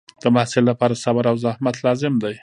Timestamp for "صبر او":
1.03-1.35